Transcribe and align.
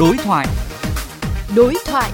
Đối 0.00 0.16
thoại. 0.16 0.46
Đối 1.56 1.74
thoại. 1.86 2.10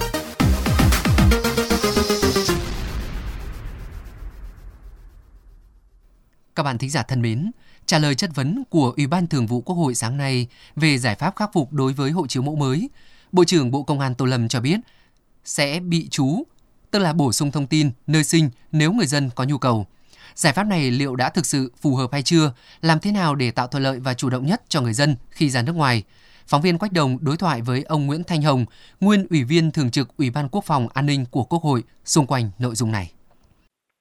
Các 6.55 6.63
bạn 6.63 6.77
thính 6.77 6.89
giả 6.89 7.03
thân 7.03 7.21
mến, 7.21 7.51
trả 7.85 7.99
lời 7.99 8.15
chất 8.15 8.35
vấn 8.35 8.63
của 8.69 8.93
Ủy 8.97 9.07
ban 9.07 9.27
Thường 9.27 9.47
vụ 9.47 9.61
Quốc 9.61 9.75
hội 9.75 9.95
sáng 9.95 10.17
nay 10.17 10.47
về 10.75 10.97
giải 10.97 11.15
pháp 11.15 11.35
khắc 11.35 11.49
phục 11.53 11.73
đối 11.73 11.93
với 11.93 12.11
hộ 12.11 12.27
chiếu 12.27 12.43
mẫu 12.43 12.55
mới, 12.55 12.89
Bộ 13.31 13.43
trưởng 13.43 13.71
Bộ 13.71 13.83
Công 13.83 13.99
an 13.99 14.15
Tô 14.15 14.25
Lâm 14.25 14.47
cho 14.47 14.61
biết 14.61 14.79
sẽ 15.45 15.79
bị 15.79 16.07
chú, 16.11 16.43
tức 16.91 16.99
là 16.99 17.13
bổ 17.13 17.31
sung 17.31 17.51
thông 17.51 17.67
tin 17.67 17.91
nơi 18.07 18.23
sinh 18.23 18.49
nếu 18.71 18.93
người 18.93 19.07
dân 19.07 19.29
có 19.35 19.43
nhu 19.43 19.57
cầu. 19.57 19.85
Giải 20.35 20.53
pháp 20.53 20.63
này 20.63 20.91
liệu 20.91 21.15
đã 21.15 21.29
thực 21.29 21.45
sự 21.45 21.71
phù 21.81 21.95
hợp 21.95 22.11
hay 22.11 22.23
chưa? 22.23 22.53
Làm 22.81 22.99
thế 22.99 23.11
nào 23.11 23.35
để 23.35 23.51
tạo 23.51 23.67
thuận 23.67 23.83
lợi 23.83 23.99
và 23.99 24.13
chủ 24.13 24.29
động 24.29 24.45
nhất 24.45 24.61
cho 24.69 24.81
người 24.81 24.93
dân 24.93 25.15
khi 25.29 25.49
ra 25.49 25.61
nước 25.61 25.75
ngoài? 25.75 26.03
Phóng 26.49 26.61
viên 26.61 26.77
Quách 26.77 26.93
Đồng 26.93 27.17
đối 27.21 27.37
thoại 27.39 27.61
với 27.67 27.83
ông 27.87 28.05
Nguyễn 28.05 28.21
Thanh 28.27 28.41
Hồng, 28.41 28.65
nguyên 29.01 29.19
Ủy 29.29 29.43
viên 29.49 29.71
Thường 29.71 29.91
trực 29.91 30.07
Ủy 30.17 30.27
ban 30.35 30.45
Quốc 30.51 30.63
phòng 30.67 30.87
An 30.93 31.05
ninh 31.05 31.25
của 31.31 31.43
Quốc 31.49 31.61
hội 31.61 31.81
xung 32.03 32.25
quanh 32.25 32.43
nội 32.59 32.75
dung 32.75 32.91
này. 32.91 33.05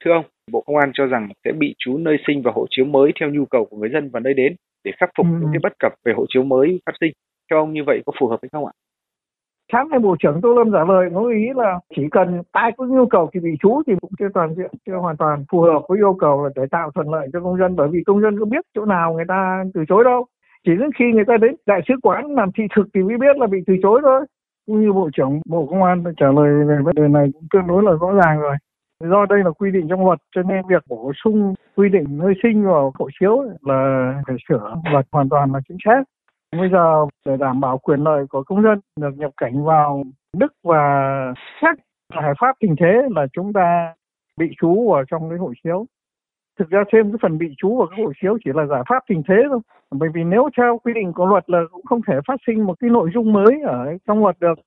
Thưa 0.04 0.12
ông, 0.12 0.24
Bộ 0.52 0.62
Công 0.66 0.76
an 0.76 0.90
cho 0.94 1.06
rằng 1.06 1.28
sẽ 1.44 1.52
bị 1.52 1.74
trú 1.78 1.98
nơi 1.98 2.16
sinh 2.26 2.42
và 2.44 2.52
hộ 2.54 2.66
chiếu 2.70 2.84
mới 2.84 3.12
theo 3.20 3.30
nhu 3.30 3.44
cầu 3.44 3.64
của 3.70 3.76
người 3.76 3.90
dân 3.92 4.10
và 4.12 4.20
nơi 4.20 4.34
đến 4.34 4.56
để 4.84 4.92
khắc 5.00 5.10
phục 5.18 5.26
ừ. 5.26 5.32
những 5.40 5.50
cái 5.52 5.60
bất 5.62 5.72
cập 5.78 5.92
về 6.04 6.12
hộ 6.16 6.24
chiếu 6.28 6.42
mới 6.42 6.80
phát 6.86 6.92
sinh. 7.00 7.12
Theo 7.50 7.58
ông 7.58 7.72
như 7.72 7.80
vậy 7.86 8.02
có 8.06 8.12
phù 8.20 8.28
hợp 8.28 8.38
hay 8.42 8.48
không 8.52 8.66
ạ? 8.66 8.72
sáng 9.72 9.88
nay 9.88 9.98
bộ 9.98 10.16
trưởng 10.18 10.40
tô 10.42 10.54
lâm 10.54 10.72
trả 10.72 10.84
lời 10.84 11.10
có 11.14 11.28
ý 11.28 11.44
là 11.54 11.78
chỉ 11.96 12.02
cần 12.10 12.42
ai 12.52 12.72
có 12.76 12.84
nhu 12.86 13.06
cầu 13.06 13.30
thì 13.34 13.40
bị 13.40 13.50
trú 13.60 13.82
thì 13.86 13.92
cũng 14.00 14.10
chưa 14.18 14.28
toàn 14.34 14.54
diện 14.54 14.70
chưa 14.86 14.96
hoàn 14.96 15.16
toàn 15.16 15.44
phù 15.50 15.60
hợp 15.60 15.82
với 15.88 15.98
yêu 15.98 16.16
cầu 16.20 16.44
là 16.44 16.50
để 16.56 16.62
tạo 16.70 16.90
thuận 16.94 17.12
lợi 17.12 17.28
cho 17.32 17.40
công 17.40 17.58
dân 17.58 17.76
bởi 17.76 17.88
vì 17.92 17.98
công 18.06 18.20
dân 18.20 18.38
có 18.38 18.44
biết 18.44 18.64
chỗ 18.74 18.84
nào 18.84 19.12
người 19.12 19.24
ta 19.28 19.64
từ 19.74 19.84
chối 19.88 20.04
đâu 20.04 20.26
chỉ 20.66 20.72
đến 20.76 20.90
khi 20.98 21.04
người 21.12 21.24
ta 21.24 21.36
đến, 21.36 21.54
đại 21.66 21.80
sứ 21.88 21.94
quán 22.02 22.34
làm 22.34 22.52
thị 22.52 22.64
thực 22.76 22.86
thì 22.94 23.02
mới 23.02 23.18
biết 23.18 23.36
là 23.36 23.46
bị 23.46 23.58
từ 23.66 23.74
chối 23.82 24.00
thôi. 24.04 24.26
Cũng 24.66 24.80
như 24.80 24.92
bộ 24.92 25.10
trưởng 25.16 25.40
bộ 25.48 25.66
công 25.66 25.82
an 25.82 26.04
trả 26.16 26.26
lời 26.26 26.64
về 26.68 26.76
vấn 26.84 26.94
đề 26.94 27.08
này 27.08 27.26
cũng 27.32 27.46
tương 27.52 27.66
đối 27.66 27.82
là 27.82 27.92
rõ 28.00 28.12
ràng 28.12 28.40
rồi. 28.40 28.56
Do 29.00 29.26
đây 29.26 29.38
là 29.44 29.50
quy 29.50 29.70
định 29.70 29.86
trong 29.88 30.06
luật, 30.06 30.18
cho 30.34 30.42
nên 30.42 30.66
việc 30.68 30.82
bổ 30.88 31.12
sung 31.24 31.54
quy 31.76 31.88
định 31.88 32.04
nơi 32.08 32.34
sinh 32.42 32.66
vào 32.66 32.92
hộ 32.98 33.08
chiếu 33.20 33.42
là 33.62 34.12
phải 34.26 34.36
sửa 34.48 34.74
luật 34.92 35.06
hoàn 35.12 35.28
toàn 35.28 35.52
là 35.52 35.60
chính 35.68 35.76
xác. 35.84 36.02
Bây 36.56 36.70
giờ 36.70 37.06
để 37.24 37.36
đảm 37.36 37.60
bảo 37.60 37.78
quyền 37.78 38.00
lợi 38.00 38.26
của 38.30 38.42
công 38.42 38.62
dân 38.62 38.80
được 39.00 39.18
nhập 39.18 39.30
cảnh 39.36 39.64
vào 39.64 40.04
Đức 40.36 40.52
và 40.64 41.34
xác 41.60 41.74
giải 42.14 42.32
pháp 42.40 42.56
tình 42.60 42.76
thế 42.80 43.02
là 43.16 43.26
chúng 43.32 43.52
ta 43.52 43.94
bị 44.36 44.46
trú 44.60 44.90
vào 44.90 45.04
trong 45.04 45.30
cái 45.30 45.38
hộ 45.38 45.52
chiếu 45.64 45.86
thực 46.58 46.70
ra 46.70 46.84
thêm 46.92 47.12
cái 47.12 47.18
phần 47.22 47.38
bị 47.38 47.46
trú 47.56 47.76
vào 47.78 47.86
cái 47.86 48.04
hộ 48.04 48.12
chiếu 48.22 48.38
chỉ 48.44 48.50
là 48.54 48.66
giải 48.66 48.82
pháp 48.88 49.00
tình 49.08 49.22
thế 49.28 49.34
thôi. 49.50 49.60
Bởi 49.90 50.08
vì 50.14 50.24
nếu 50.24 50.48
theo 50.56 50.78
quy 50.84 50.92
định 50.94 51.12
của 51.12 51.26
luật 51.26 51.50
là 51.50 51.58
cũng 51.72 51.84
không 51.84 52.00
thể 52.08 52.14
phát 52.26 52.36
sinh 52.46 52.66
một 52.66 52.74
cái 52.80 52.90
nội 52.90 53.10
dung 53.14 53.32
mới 53.32 53.60
ở 53.66 53.96
trong 54.06 54.22
luật 54.22 54.36
được. 54.40 54.58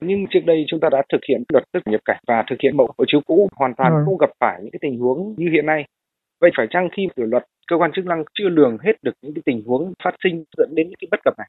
Nhưng 0.00 0.26
trước 0.30 0.40
đây 0.46 0.64
chúng 0.68 0.80
ta 0.80 0.88
đã 0.92 1.02
thực 1.12 1.20
hiện 1.28 1.42
luật 1.52 1.64
xuất 1.72 1.86
nhập 1.86 2.00
cảnh 2.04 2.20
và 2.26 2.44
thực 2.50 2.56
hiện 2.62 2.76
mẫu 2.76 2.86
hộ 2.98 3.04
chiếu 3.06 3.20
cũ 3.26 3.48
hoàn 3.56 3.74
toàn 3.74 3.92
ừ. 3.92 4.02
không 4.04 4.18
gặp 4.18 4.30
phải 4.40 4.58
những 4.62 4.70
cái 4.70 4.78
tình 4.82 4.98
huống 4.98 5.34
như 5.36 5.50
hiện 5.52 5.66
nay. 5.66 5.84
Vậy 6.40 6.50
phải 6.56 6.66
chăng 6.70 6.88
khi 6.96 7.08
sửa 7.16 7.24
luật 7.24 7.44
cơ 7.70 7.76
quan 7.76 7.90
chức 7.94 8.06
năng 8.06 8.24
chưa 8.38 8.48
lường 8.48 8.76
hết 8.80 8.92
được 9.02 9.12
những 9.22 9.34
cái 9.34 9.42
tình 9.44 9.62
huống 9.66 9.92
phát 10.04 10.14
sinh 10.24 10.44
dẫn 10.56 10.74
đến 10.74 10.86
những 10.88 10.98
cái 11.00 11.08
bất 11.10 11.20
cập 11.24 11.34
này? 11.38 11.48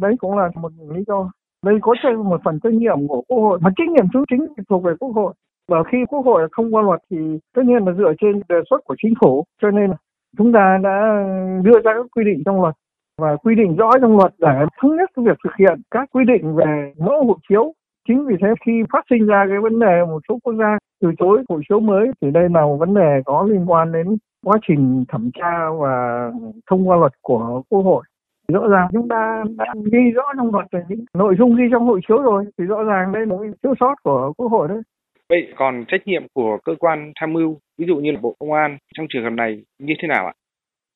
Đấy 0.00 0.14
cũng 0.18 0.38
là 0.38 0.48
một 0.54 0.72
lý 0.94 1.04
do. 1.06 1.30
Đây 1.66 1.78
có 1.80 1.94
một 2.24 2.40
phần 2.44 2.60
trách 2.62 2.72
nhiệm 2.72 3.08
của 3.08 3.22
quốc 3.28 3.38
hội 3.38 3.58
mà 3.62 3.70
trách 3.76 3.88
nhiệm 3.88 4.04
thứ 4.14 4.24
chính 4.30 4.46
thuộc 4.68 4.84
về 4.84 4.92
quốc 5.00 5.08
hội 5.14 5.34
và 5.68 5.82
khi 5.82 5.98
quốc 6.08 6.24
hội 6.24 6.48
không 6.52 6.74
qua 6.74 6.82
luật 6.82 7.00
thì 7.10 7.38
tất 7.54 7.62
nhiên 7.64 7.84
là 7.86 7.92
dựa 7.92 8.12
trên 8.20 8.40
đề 8.48 8.56
xuất 8.70 8.84
của 8.84 8.94
chính 9.02 9.14
phủ, 9.20 9.44
cho 9.62 9.70
nên 9.70 9.90
chúng 10.38 10.52
ta 10.52 10.78
đã 10.82 11.24
đưa 11.62 11.80
ra 11.84 11.94
các 11.94 12.06
quy 12.16 12.24
định 12.24 12.42
trong 12.46 12.62
luật. 12.62 12.74
Và 13.18 13.36
quy 13.36 13.54
định 13.54 13.76
rõ 13.76 13.90
trong 14.00 14.16
luật 14.16 14.32
để 14.38 14.64
thống 14.80 14.96
nhất 14.96 15.10
việc 15.16 15.38
thực 15.44 15.56
hiện 15.58 15.80
các 15.90 16.08
quy 16.12 16.24
định 16.24 16.56
về 16.56 16.92
mẫu 16.98 17.24
hộ 17.24 17.36
chiếu. 17.48 17.72
Chính 18.08 18.26
vì 18.26 18.36
thế 18.40 18.48
khi 18.66 18.82
phát 18.92 19.04
sinh 19.10 19.26
ra 19.26 19.46
cái 19.48 19.58
vấn 19.58 19.78
đề 19.78 20.04
một 20.04 20.20
số 20.28 20.38
quốc 20.44 20.54
gia 20.58 20.78
từ 21.02 21.12
chối 21.18 21.42
hộ 21.48 21.60
chiếu 21.68 21.80
mới 21.80 22.10
thì 22.20 22.30
đây 22.30 22.48
là 22.54 22.62
một 22.62 22.76
vấn 22.76 22.94
đề 22.94 23.22
có 23.24 23.46
liên 23.50 23.70
quan 23.70 23.92
đến 23.92 24.16
quá 24.44 24.58
trình 24.68 25.04
thẩm 25.08 25.30
tra 25.34 25.70
và 25.80 26.30
thông 26.70 26.88
qua 26.88 26.96
luật 26.96 27.12
của 27.22 27.62
quốc 27.68 27.82
hội. 27.82 28.04
Rõ 28.52 28.68
ràng 28.68 28.88
chúng 28.92 29.08
ta 29.08 29.44
đã 29.56 29.74
ghi 29.92 30.10
rõ 30.14 30.22
trong 30.36 30.54
luật 30.54 30.66
về 30.72 30.84
những 30.88 31.04
nội 31.14 31.34
dung 31.38 31.56
ghi 31.56 31.64
trong 31.72 31.86
hộ 31.86 31.98
chiếu 32.08 32.22
rồi, 32.22 32.44
thì 32.58 32.64
rõ 32.64 32.82
ràng 32.82 33.12
đây 33.12 33.26
là 33.26 33.34
một 33.34 33.44
thiếu 33.62 33.74
sót 33.80 33.94
của 34.02 34.32
quốc 34.36 34.48
hội 34.48 34.68
đấy 34.68 34.82
vậy 35.28 35.52
còn 35.56 35.84
trách 35.88 36.06
nhiệm 36.06 36.22
của 36.32 36.58
cơ 36.64 36.74
quan 36.78 37.12
tham 37.20 37.32
mưu 37.32 37.58
ví 37.78 37.86
dụ 37.86 37.96
như 37.96 38.12
là 38.12 38.18
bộ 38.22 38.36
công 38.38 38.52
an 38.52 38.78
trong 38.94 39.06
trường 39.08 39.24
hợp 39.24 39.30
này 39.30 39.62
như 39.78 39.94
thế 40.02 40.08
nào 40.08 40.26
ạ? 40.26 40.32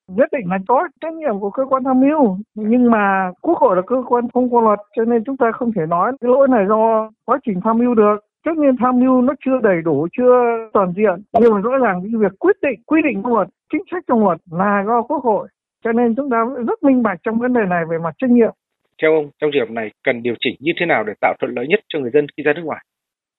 Nhất 0.09 0.29
định 0.33 0.51
là 0.51 0.59
có 0.69 0.89
trách 1.01 1.15
nhiệm 1.15 1.41
của 1.41 1.51
cơ 1.51 1.65
quan 1.65 1.85
tham 1.85 2.01
mưu 2.01 2.37
nhưng 2.55 2.91
mà 2.91 3.31
quốc 3.41 3.59
hội 3.59 3.77
là 3.77 3.83
cơ 3.87 3.97
quan 4.09 4.29
thông 4.35 4.55
qua 4.55 4.63
luật 4.63 4.79
cho 4.97 5.05
nên 5.05 5.25
chúng 5.25 5.37
ta 5.37 5.53
không 5.53 5.73
thể 5.73 5.83
nói 5.89 6.13
cái 6.21 6.31
lỗi 6.31 6.49
này 6.49 6.65
do 6.69 7.11
quá 7.25 7.39
trình 7.47 7.61
tham 7.65 7.79
mưu 7.79 7.95
được. 7.95 8.17
Tất 8.45 8.53
nhiên 8.57 8.77
tham 8.81 9.01
mưu 9.01 9.23
nó 9.23 9.35
chưa 9.45 9.59
đầy 9.63 9.83
đủ 9.85 10.09
chưa 10.19 10.35
toàn 10.73 10.93
diện. 10.97 11.41
Nhưng 11.41 11.55
mà 11.55 11.61
rõ 11.61 11.79
ràng 11.79 12.01
cái 12.03 12.13
việc 12.21 12.39
quyết 12.39 12.57
định 12.63 12.81
quy 12.87 13.03
định 13.03 13.23
trong 13.23 13.35
luật 13.35 13.49
chính 13.73 13.83
sách 13.91 14.05
trong 14.09 14.25
luật 14.25 14.39
là 14.51 14.85
do 14.87 15.03
quốc 15.03 15.25
hội. 15.25 15.49
Cho 15.85 15.93
nên 15.93 16.15
chúng 16.17 16.31
ta 16.31 16.37
rất 16.67 16.83
minh 16.83 17.03
bạch 17.03 17.19
trong 17.23 17.39
vấn 17.39 17.53
đề 17.53 17.61
này 17.71 17.85
về 17.91 17.99
mặt 17.99 18.15
trách 18.19 18.31
nhiệm. 18.31 18.53
Theo 19.03 19.15
ông 19.15 19.31
trong 19.41 19.51
trường 19.53 19.69
hợp 19.69 19.73
này 19.73 19.91
cần 20.05 20.23
điều 20.23 20.35
chỉnh 20.41 20.57
như 20.61 20.73
thế 20.81 20.87
nào 20.87 21.05
để 21.05 21.13
tạo 21.21 21.35
thuận 21.41 21.55
lợi 21.55 21.67
nhất 21.69 21.81
cho 21.89 21.99
người 21.99 22.11
dân 22.15 22.27
khi 22.37 22.43
ra 22.43 22.53
nước 22.53 22.63
ngoài 22.65 22.85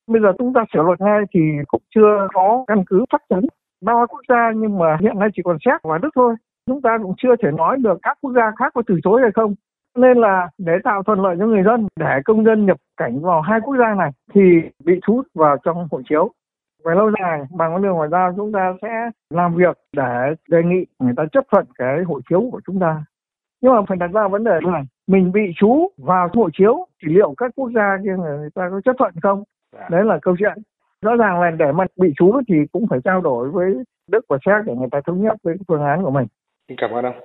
bây 0.08 0.22
giờ 0.22 0.34
chúng 0.38 0.54
ta 0.54 0.66
sửa 0.74 0.84
luật 0.84 1.02
ngay 1.02 1.20
thì 1.34 1.40
cũng 1.68 1.82
chưa 1.96 2.28
có 2.34 2.64
căn 2.68 2.84
cứ 2.88 3.06
chắc 3.12 3.22
chắn. 3.30 3.40
Ba 3.82 4.06
quốc 4.10 4.22
gia 4.30 4.52
nhưng 4.56 4.78
mà 4.78 4.98
hiện 5.02 5.20
nay 5.20 5.30
chỉ 5.36 5.42
còn 5.46 5.58
séc 5.66 5.82
và 5.84 5.98
đức 5.98 6.10
thôi. 6.16 6.36
Chúng 6.68 6.82
ta 6.82 6.98
cũng 7.04 7.14
chưa 7.18 7.36
thể 7.44 7.52
nói 7.52 7.78
được 7.78 8.00
các 8.02 8.18
quốc 8.22 8.32
gia 8.36 8.52
khác 8.60 8.72
có 8.74 8.82
từ 8.88 9.00
chối 9.04 9.22
hay 9.22 9.32
không. 9.32 9.56
Nên 9.98 10.18
là 10.18 10.50
để 10.58 10.74
tạo 10.84 11.04
thuận 11.04 11.22
lợi 11.22 11.36
cho 11.40 11.46
người 11.48 11.64
dân, 11.64 11.88
để 12.00 12.20
công 12.26 12.46
dân 12.46 12.66
nhập 12.66 12.78
cảnh 12.98 13.20
vào 13.22 13.42
hai 13.42 13.60
quốc 13.62 13.76
gia 13.80 13.94
này 13.94 14.12
thì 14.34 14.42
bị 14.86 14.94
thu 15.08 15.16
hút 15.16 15.28
vào 15.34 15.58
trong 15.64 15.88
hộ 15.92 16.02
chiếu. 16.10 16.32
Về 16.86 16.96
lâu 16.96 17.12
dài, 17.20 17.42
bằng 17.52 17.74
con 17.74 17.82
đường 17.82 17.94
ngoại 17.94 18.10
giao, 18.10 18.34
chúng 18.38 18.52
ta 18.52 18.74
sẽ 18.82 19.10
làm 19.30 19.56
việc 19.56 19.78
để 19.94 20.36
đề 20.50 20.64
nghị 20.64 20.86
người 21.00 21.14
ta 21.18 21.24
chấp 21.32 21.44
thuận 21.52 21.66
cái 21.76 22.04
hộ 22.04 22.20
chiếu 22.30 22.50
của 22.52 22.62
chúng 22.66 22.80
ta. 22.80 23.06
Nhưng 23.62 23.74
mà 23.74 23.82
phải 23.88 23.98
đặt 23.98 24.12
ra 24.14 24.28
vấn 24.28 24.44
đề 24.44 24.60
là 24.62 24.84
mình 25.08 25.32
bị 25.32 25.42
trú 25.56 25.88
vào 25.98 26.30
hộ 26.34 26.50
chiếu 26.54 26.86
thì 27.04 27.14
liệu 27.14 27.34
các 27.38 27.52
quốc 27.56 27.70
gia 27.76 27.98
kia 28.04 28.16
người 28.18 28.50
ta 28.56 28.70
có 28.72 28.82
chấp 28.82 28.96
thuận 29.00 29.14
không 29.24 29.44
đấy 29.90 30.04
là 30.06 30.20
câu 30.22 30.36
chuyện. 30.40 30.58
Rõ 31.02 31.16
ràng 31.16 31.42
là 31.42 31.52
để 31.52 31.72
mà 31.72 31.86
bị 31.96 32.14
trú 32.18 32.42
thì 32.48 32.56
cũng 32.72 32.88
phải 32.90 33.00
trao 33.04 33.22
đổi 33.22 33.50
với 33.50 33.74
đức 34.08 34.26
và 34.30 34.38
séc 34.46 34.66
để 34.66 34.76
người 34.76 34.88
ta 34.92 35.02
thống 35.06 35.22
nhất 35.22 35.38
với 35.44 35.56
phương 35.68 35.84
án 35.84 36.04
của 36.04 36.12
mình. 36.12 36.28
Xin 36.68 36.78
cảm 36.82 36.92
ơn 36.92 37.06
ông 37.06 37.16